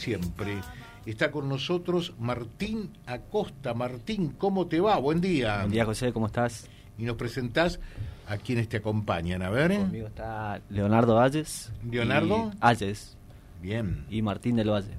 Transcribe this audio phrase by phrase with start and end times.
[0.00, 0.60] siempre.
[1.06, 3.74] Está con nosotros Martín Acosta.
[3.74, 4.98] Martín, ¿cómo te va?
[4.98, 5.58] Buen día.
[5.58, 6.68] Buen día, José, ¿cómo estás?
[6.98, 7.80] Y nos presentás
[8.26, 9.42] a quienes te acompañan.
[9.42, 9.76] A ver.
[9.76, 11.72] Conmigo está Leonardo Ayes.
[11.90, 12.52] ¿Leonardo?
[12.60, 13.16] Ayes.
[13.60, 14.04] Bien.
[14.10, 14.94] Y Martín del Valle.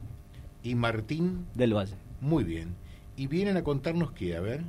[0.63, 1.47] ¿Y Martín?
[1.55, 1.95] Del Valle.
[2.19, 2.75] Muy bien.
[3.17, 4.35] ¿Y vienen a contarnos qué?
[4.35, 4.61] A ver.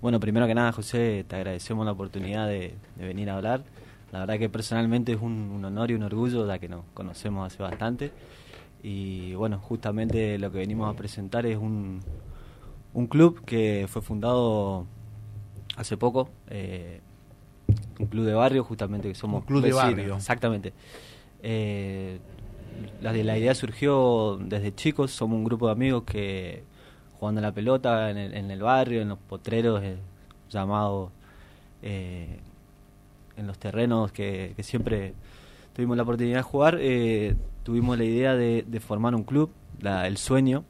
[0.00, 3.64] Bueno, primero que nada, José, te agradecemos la oportunidad de, venir a hablar.
[4.12, 7.62] La verdad que personalmente es un, honor y un orgullo, ya que nos conocemos hace
[7.62, 8.12] bastante.
[8.82, 12.00] Y bueno, justamente lo que venimos a presentar es un,
[12.94, 14.86] un club que fue fundado
[15.76, 17.00] hace poco, eh,
[17.98, 19.42] un club de barrio, justamente que somos...
[19.42, 20.16] Un club de barrio.
[20.16, 20.72] Exactamente.
[21.42, 22.18] Eh,
[23.02, 26.64] la, la idea surgió desde chicos, somos un grupo de amigos que
[27.20, 29.98] jugando la pelota en el, barrio, en los potreros eh,
[30.48, 31.10] llamados,
[31.82, 32.40] eh,
[33.36, 35.12] en los terrenos que, siempre
[35.72, 39.50] tuvimos la oportunidad de jugar, eh, tuvimos la idea de, formar un club,
[39.82, 40.64] el sueño,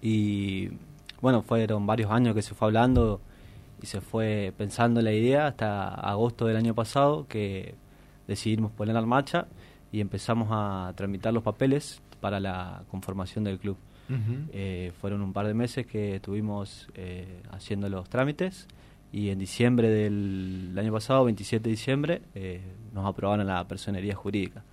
[0.00, 0.70] y
[1.20, 3.20] bueno, fueron varios años que se fue hablando
[3.82, 7.74] y se fue pensando la idea hasta agosto del año pasado que
[8.26, 9.46] decidimos poner en marcha
[9.92, 13.76] y empezamos a tramitar los papeles para la conformación del club.
[14.52, 18.68] Eh, fueron un par de meses que estuvimos eh, haciendo los trámites
[19.12, 22.60] y en diciembre del año pasado, 27 de diciembre, eh,
[22.92, 24.64] nos aprobaron la personería jurídica.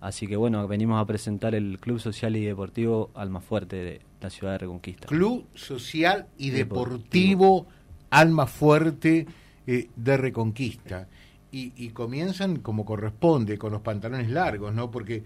[0.00, 4.30] Así que bueno, venimos a presentar el Club Social y Deportivo Alma Fuerte de la
[4.30, 5.06] ciudad de Reconquista.
[5.06, 7.66] Club Social y Deportivo,
[8.10, 9.26] Alma Fuerte
[9.66, 11.08] de Reconquista.
[11.50, 14.90] Y, y, comienzan como corresponde, con los pantalones largos, ¿no?
[14.90, 15.24] Porque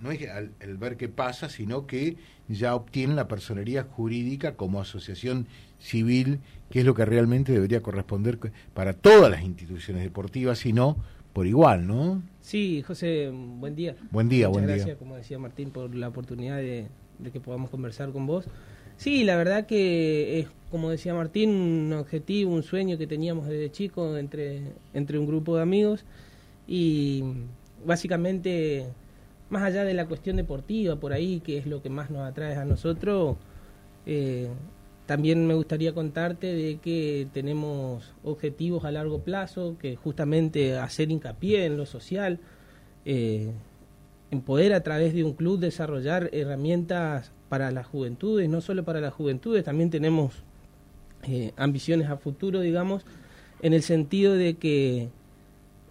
[0.00, 0.20] no es
[0.60, 2.16] el ver qué pasa, sino que
[2.48, 5.46] ya obtienen la personería jurídica como asociación
[5.78, 8.38] civil, que es lo que realmente debería corresponder
[8.74, 10.96] para todas las instituciones deportivas, y no
[11.36, 12.22] por igual, ¿no?
[12.40, 13.94] Sí, José, buen día.
[14.10, 14.96] Buen día, Muchas buen gracias, día.
[14.96, 16.86] como decía Martín, por la oportunidad de,
[17.30, 18.46] que podamos conversar con vos.
[18.96, 23.70] Sí, la verdad que es, como decía Martín, un objetivo, un sueño que teníamos desde
[23.70, 24.62] chico entre,
[24.94, 26.06] entre un grupo de amigos
[26.66, 27.22] y
[27.84, 28.86] básicamente
[29.48, 32.56] más allá de la cuestión deportiva por ahí, que es lo que más nos atrae
[32.56, 33.36] a nosotros,
[34.06, 34.48] eh,
[35.06, 41.64] también me gustaría contarte de que tenemos objetivos a largo plazo, que justamente hacer hincapié
[41.64, 42.40] en lo social,
[43.04, 43.52] eh,
[44.32, 49.00] en poder a través de un club desarrollar herramientas para las juventudes, no solo para
[49.00, 50.42] las juventudes, también tenemos
[51.22, 53.04] eh, ambiciones a futuro, digamos,
[53.62, 55.10] en el sentido de que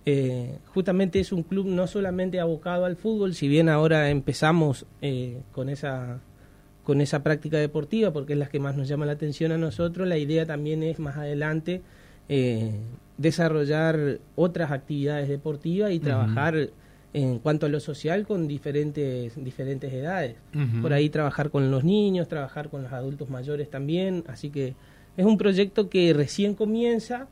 [0.06, 5.42] eh, justamente es un club no solamente abocado al fútbol, si bien ahora empezamos eh,
[5.52, 6.20] con esa
[6.84, 10.08] con esa práctica deportiva, porque es la que más nos llama la atención a nosotros,
[10.08, 11.82] la idea también es más adelante
[12.30, 12.80] eh,
[13.18, 16.70] desarrollar otras actividades deportivas y trabajar
[17.14, 20.36] en cuanto a lo social con diferentes, diferentes edades.
[20.82, 24.76] Por ahí trabajar con los niños, trabajar con los adultos mayores también, así que
[25.18, 27.30] es un proyecto que recién comienza,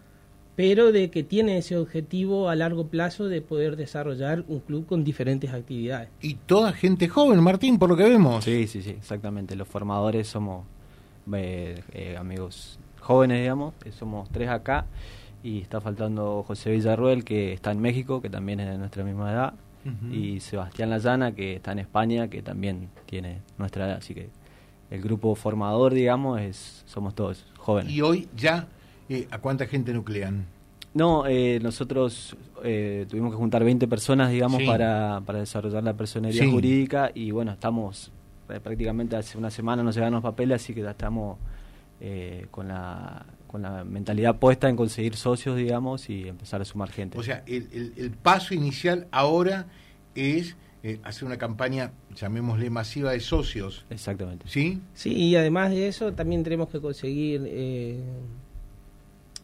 [0.55, 5.03] pero de que tiene ese objetivo a largo plazo de poder desarrollar un club con
[5.03, 6.09] diferentes actividades.
[6.21, 8.43] Y toda gente joven, Martín, por lo que vemos.
[8.43, 9.55] Sí, sí, sí, exactamente.
[9.55, 10.65] Los formadores somos
[11.33, 14.85] eh, eh, amigos jóvenes, digamos, somos tres acá,
[15.43, 19.31] y está faltando José Villarruel, que está en México, que también es de nuestra misma
[19.31, 19.53] edad,
[20.13, 24.29] y Sebastián Layana, que está en España, que también tiene nuestra edad, así que
[24.89, 27.91] el grupo formador, digamos, es somos todos jóvenes.
[27.91, 28.67] Y hoy ya
[29.09, 30.45] eh, ¿A cuánta gente nuclean?
[30.93, 36.47] No, eh, nosotros eh, tuvimos que juntar 20 personas, digamos, para, para desarrollar la personería
[36.47, 38.11] jurídica y bueno, estamos
[38.45, 41.39] prácticamente hace una semana nos llegan los papeles, así que ya estamos
[42.51, 47.17] con, la, con la mentalidad puesta en conseguir socios, digamos, y empezar a sumar gente.
[47.17, 49.67] O sea, el, el, paso inicial ahora
[50.13, 50.57] es
[51.03, 53.85] hacer una campaña, llamémosle masiva, de socios.
[53.89, 54.45] Exactamente.
[54.47, 54.81] ¿Sí?
[54.93, 57.41] Sí, y además de eso también tenemos que conseguir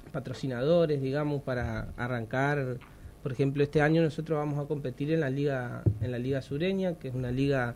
[0.09, 2.77] patrocinadores, digamos, para arrancar.
[3.23, 6.95] Por ejemplo, este año nosotros vamos a competir en la liga, en la liga sureña,
[6.95, 7.75] que es una liga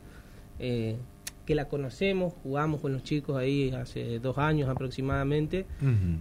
[0.59, 0.97] eh,
[1.45, 5.65] que la conocemos, jugamos con los chicos ahí hace dos años aproximadamente,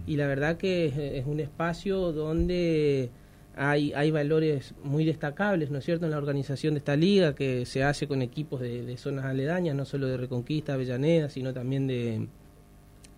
[0.05, 3.09] y la verdad que es, un espacio donde
[3.55, 7.65] hay, hay valores muy destacables, ¿no es cierto?, en la organización de esta liga, que
[7.65, 11.87] se hace con equipos de, de zonas aledañas, no solo de Reconquista, Avellaneda, sino también
[11.87, 12.27] de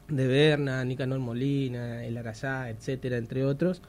[0.08, 3.82] de Berna, Nicanor Molina, El Arazá, etcétera, entre otros.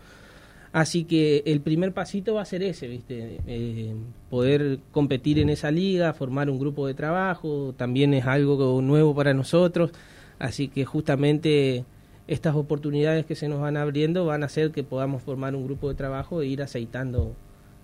[0.72, 3.38] Así que el primer pasito va a ser ese, ¿viste?
[3.46, 3.94] Eh,
[4.28, 9.32] poder competir en esa liga, formar un grupo de trabajo, también es algo nuevo para
[9.32, 9.92] nosotros.
[10.38, 11.84] Así que justamente
[12.26, 15.88] estas oportunidades que se nos van abriendo van a hacer que podamos formar un grupo
[15.88, 17.34] de trabajo e ir aceitando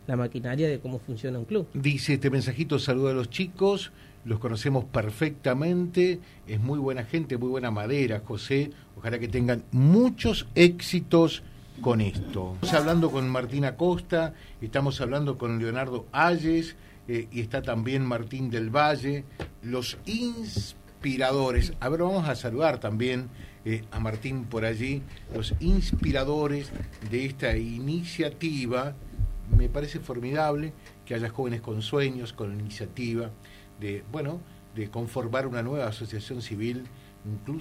[0.06, 1.68] la maquinaria de cómo funciona un club.
[1.74, 3.92] Dice este mensajito, saluda a los chicos,
[4.24, 10.46] los conocemos perfectamente, es muy buena gente, muy buena madera, José, ojalá que tengan muchos
[10.54, 11.42] éxitos
[11.80, 12.54] con esto.
[12.54, 16.76] Estamos hablando con Martina Costa, estamos hablando con Leonardo Ayes
[17.08, 19.24] eh, y está también Martín del Valle,
[19.62, 21.72] los inspiradores.
[21.80, 23.28] A ver, vamos a saludar también
[23.64, 25.02] eh, a Martín por allí,
[25.34, 26.70] los inspiradores
[27.10, 28.94] de esta iniciativa.
[29.56, 30.72] Me parece formidable
[31.04, 33.30] que haya jóvenes con sueños, con iniciativa
[33.82, 34.40] de, bueno,
[34.74, 36.84] de conformar una nueva asociación civil,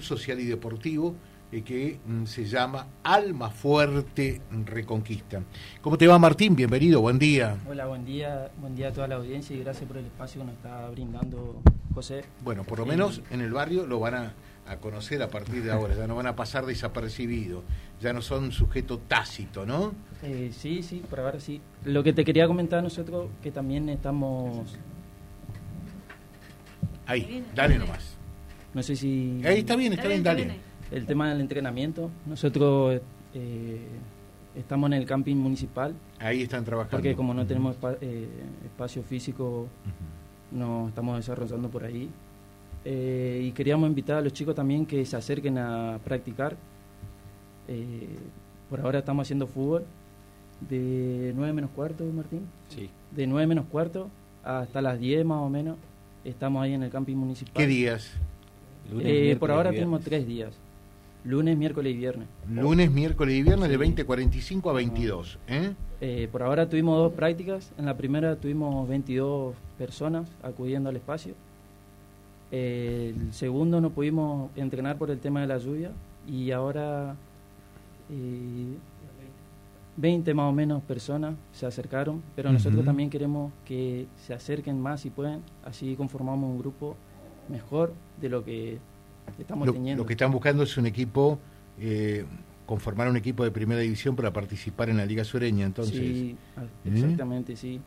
[0.00, 1.14] social y deportivo,
[1.50, 5.42] eh, que mm, se llama Alma Fuerte Reconquista.
[5.82, 6.54] ¿Cómo te va Martín?
[6.54, 7.58] Bienvenido, buen día.
[7.68, 10.46] Hola, buen día, buen día a toda la audiencia y gracias por el espacio que
[10.46, 11.60] nos está brindando
[11.92, 12.24] José.
[12.42, 14.32] Bueno, por lo menos en el barrio lo van a,
[14.66, 17.64] a conocer a partir de ahora, ya no van a pasar desapercibidos,
[18.00, 19.92] ya no son sujeto tácito, ¿no?
[20.22, 21.60] Eh, sí, sí, por ahora sí.
[21.84, 24.78] Lo que te quería comentar nosotros, que también estamos
[27.06, 28.16] Ahí, dale nomás.
[28.74, 29.40] No sé si...
[29.44, 30.56] Ahí está bien, está, bien, dale.
[30.90, 32.10] El tema del entrenamiento.
[32.26, 33.00] Nosotros
[33.34, 33.80] eh,
[34.54, 35.94] estamos en el camping municipal.
[36.18, 36.96] Ahí están trabajando.
[36.96, 38.28] Porque como no tenemos eh,
[38.64, 39.68] espacio físico,
[40.50, 42.08] nos estamos desarrollando por ahí.
[42.84, 46.56] Eh, y queríamos invitar a los chicos también que se acerquen a practicar.
[48.68, 49.84] por ahora estamos haciendo fútbol
[50.68, 52.46] de 9 menos cuarto, Martín.
[52.68, 52.88] Sí.
[53.10, 54.08] De 9 menos cuarto
[54.44, 55.76] hasta las 10 más o menos.
[56.24, 57.54] Estamos ahí en el camping municipal.
[57.54, 58.12] ¿Qué días?
[59.00, 60.54] Eh, por ahora tenemos tres días.
[61.24, 62.28] Lunes, miércoles y viernes.
[62.50, 65.38] Lunes, miércoles y viernes de 20.45 a 22.
[65.46, 65.72] ¿eh?
[66.00, 66.28] ¿eh?
[66.30, 67.72] por ahora tuvimos dos prácticas.
[67.78, 71.34] En la primera tuvimos 22 personas acudiendo al espacio.
[72.50, 75.92] el segundo no pudimos entrenar por el tema de la lluvia.
[76.26, 77.16] Y ahora
[78.10, 78.74] eh,
[79.96, 85.02] 20 más o menos personas se acercaron, pero nosotros también queremos que se acerquen más
[85.02, 86.96] si pueden, así conformamos un grupo
[87.48, 88.78] mejor de lo que
[89.38, 90.02] estamos teniendo.
[90.02, 91.38] Lo que están buscando es un equipo,
[91.78, 92.24] eh,
[92.64, 95.96] conformar un equipo de primera división para participar en la Liga Sureña, entonces.
[95.96, 96.36] Sí,
[96.84, 96.96] ¿Mm?
[96.96, 97.80] exactamente, sí.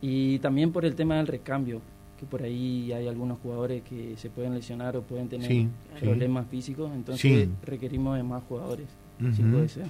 [0.00, 1.80] Y también por el tema del recambio,
[2.18, 5.66] que por ahí hay algunos jugadores que se pueden lesionar o pueden tener
[5.98, 8.86] problemas físicos, entonces requerimos de más jugadores,
[9.34, 9.86] si puede ser.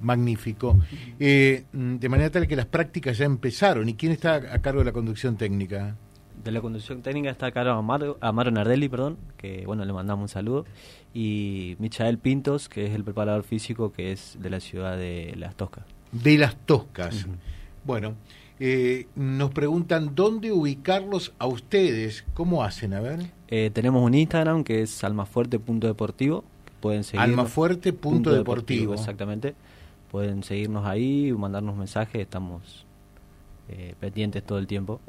[0.00, 0.78] Magnífico.
[1.18, 3.88] Eh, de manera tal que las prácticas ya empezaron.
[3.88, 5.96] ¿Y quién está a cargo de la conducción técnica?
[6.42, 10.22] De la conducción técnica está a cargo Amaro, Amaro Nardelli, perdón, que bueno, le mandamos
[10.24, 10.64] un saludo.
[11.12, 15.56] Y Michael Pintos, que es el preparador físico, que es de la ciudad de Las
[15.56, 15.84] Toscas.
[16.12, 17.26] De Las Toscas.
[17.84, 18.14] Bueno,
[18.60, 22.24] eh, nos preguntan dónde ubicarlos a ustedes.
[22.34, 22.94] ¿Cómo hacen?
[22.94, 23.32] A ver.
[23.48, 26.44] Eh, tenemos un Instagram que es almafuerte.deportivo.
[26.80, 27.22] Pueden seguir.
[27.22, 28.94] Almafuerte.deportivo.
[28.94, 29.54] Exactamente
[30.10, 32.86] pueden seguirnos ahí, mandarnos mensajes, estamos
[33.68, 35.00] eh, pendientes todo el tiempo.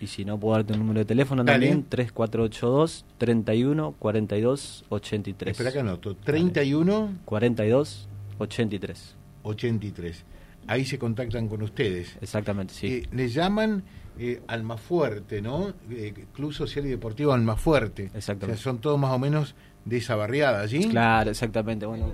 [0.00, 5.52] Y si no, puedo darte un número de teléfono también, 3482 31 42 83.
[5.52, 8.08] Espera que anoto, 31 42
[8.38, 9.16] 83.
[9.44, 10.24] 83.
[10.66, 12.16] Ahí se contactan con ustedes.
[12.20, 12.86] Exactamente, sí.
[12.86, 13.84] Eh, le llaman
[14.18, 15.72] eh, Almafuerte, ¿no?
[15.90, 18.10] Eh, Club Social y Deportivo Almafuerte.
[18.14, 18.54] Exactamente.
[18.54, 20.88] O sea, son todos más o menos de esa barriada allí.
[20.88, 21.86] Claro, exactamente.
[21.86, 22.12] Bueno,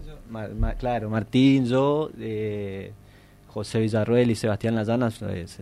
[0.78, 2.92] claro, Martín, yo, eh,
[3.48, 5.10] José Villarruel y Sebastián Layana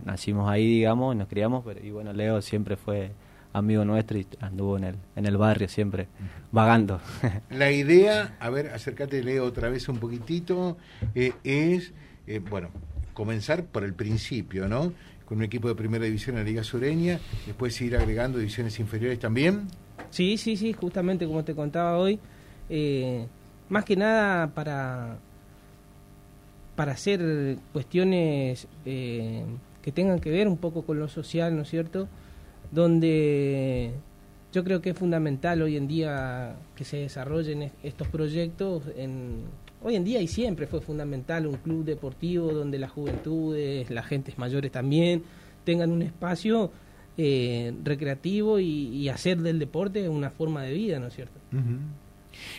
[0.05, 3.11] nacimos ahí, digamos, nos criamos, pero, y bueno, Leo siempre fue
[3.53, 6.07] amigo nuestro y anduvo en el, en el barrio siempre,
[6.51, 7.01] vagando.
[7.49, 10.77] La idea, a ver, acércate, Leo, otra vez un poquitito,
[11.15, 11.93] eh, es,
[12.27, 12.69] eh, bueno,
[13.13, 14.93] comenzar por el principio, ¿no?
[15.25, 19.19] Con un equipo de primera división en la Liga Sureña, después ir agregando divisiones inferiores
[19.19, 19.67] también.
[20.09, 22.19] Sí, sí, sí, justamente como te contaba hoy,
[22.69, 23.25] eh,
[23.69, 25.17] más que nada para,
[26.75, 29.43] para hacer cuestiones eh,
[29.81, 32.07] que tengan que ver un poco con lo social, ¿no es cierto?
[32.71, 33.91] Donde
[34.53, 38.83] yo creo que es fundamental hoy en día que se desarrollen estos proyectos.
[38.97, 39.43] En,
[39.83, 44.37] hoy en día y siempre fue fundamental un club deportivo donde las juventudes, las gentes
[44.37, 45.23] mayores también
[45.63, 46.71] tengan un espacio
[47.17, 51.39] eh, recreativo y, hacer del deporte una forma de vida, ¿no es cierto?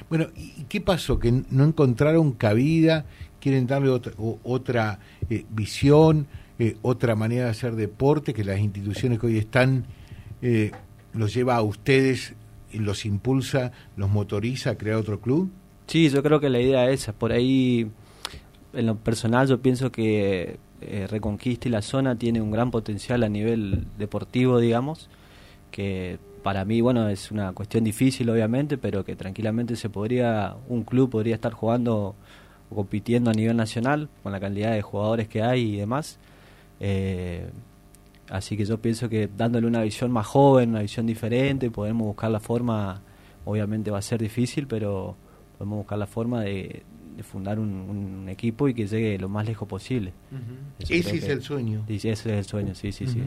[0.09, 1.21] Bueno, ¿y qué pasó?
[1.21, 3.05] Que no encontraron cabida,
[3.41, 4.13] quieren darle otra,
[4.43, 4.99] otra
[5.31, 6.27] eh, visión,
[6.59, 9.87] eh, otra manera de hacer deporte, que las instituciones que hoy están
[11.13, 12.35] los lleva a ustedes,
[12.73, 15.51] los impulsa, los motoriza a crear otro club?
[15.87, 17.13] Sí, yo creo que la idea es esa.
[17.13, 17.91] Por ahí,
[18.73, 23.23] en lo personal, yo pienso que eh, Reconquista y la zona tiene un gran potencial
[23.23, 25.09] a nivel deportivo, digamos,
[25.71, 30.85] que para mí, bueno, es una cuestión difícil, obviamente, pero que tranquilamente se podría, un
[30.85, 32.15] club podría estar jugando
[32.71, 36.19] o compitiendo a nivel nacional con la cantidad de jugadores que hay y demás.
[36.81, 37.49] Eh,
[38.31, 42.31] Así que yo pienso que dándole una visión más joven, una visión diferente, podemos buscar
[42.31, 43.01] la forma,
[43.45, 45.17] obviamente va a ser difícil, pero
[45.57, 46.83] podemos buscar la forma de,
[47.23, 50.13] fundar un, equipo y que llegue lo más lejos posible.
[50.79, 51.85] Ese es el sueño.
[51.89, 53.23] Sí, ese es el sueño, sí, sí, sí.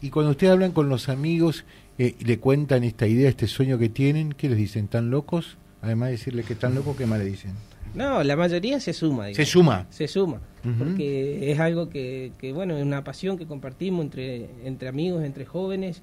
[0.00, 1.64] Y cuando ustedes hablan con los amigos
[1.98, 4.88] eh, y le cuentan esta idea, este sueño que tienen, ¿qué les dicen?
[4.88, 5.56] ¿Tan locos?
[5.80, 7.52] Además de decirle que están locos, ¿qué más le dicen?
[7.94, 9.32] No, la mayoría se suma.
[9.34, 9.86] Se suma.
[9.90, 10.40] Se suma.
[10.78, 15.44] Porque es algo que, que, bueno, es una pasión que compartimos entre, entre amigos, entre
[15.44, 16.02] jóvenes.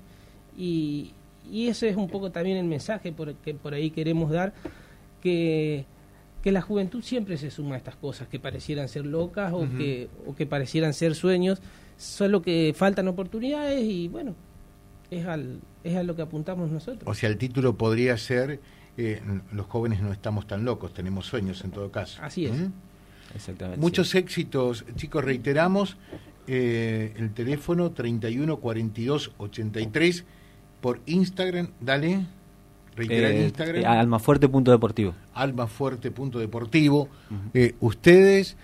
[0.58, 1.13] Y,
[1.50, 4.53] y ese es un poco también el mensaje por, que por ahí queremos dar,
[5.22, 5.86] que,
[6.43, 10.10] que la juventud siempre se suma a estas cosas que parecieran ser locas o, que,
[10.25, 11.62] o que parecieran ser sueños,
[11.98, 14.36] solo que faltan oportunidades y bueno,
[15.12, 17.03] es, al, es a lo que apuntamos nosotros.
[17.05, 18.60] O sea, el título podría ser
[18.98, 19.22] eh,
[19.53, 22.22] los jóvenes no estamos tan locos, tenemos sueños en todo caso.
[22.22, 22.53] Así es.
[22.53, 22.72] ¿Mm?
[23.36, 23.79] Exactamente.
[23.79, 25.98] Muchos éxitos, chicos, reiteramos
[26.48, 30.25] eh, el teléfono 31 42 83
[30.81, 32.25] por Instagram, dale.
[32.96, 33.86] Reiterar eh, Instagram.
[33.86, 35.13] almafuerte.deportivo.
[35.41, 37.10] Almafuerte.deportivo.
[37.79, 38.58] ustedes,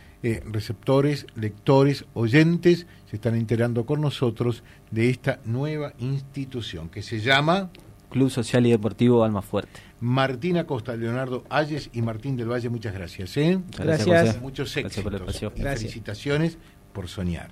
[0.51, 7.69] receptores, lectores, oyentes, se están enterando con nosotros de esta nueva institución que se llama
[8.09, 9.81] Club Social y Deportivo Almafuerte.
[9.99, 13.35] Martina Costa, Leonardo Ayes y Martín del Valle, muchas gracias.
[13.37, 13.59] ¿eh?
[13.77, 14.41] Gracias.
[14.41, 15.39] Muchos éxitos.
[15.55, 16.57] Felicitaciones
[16.93, 17.51] por soñar.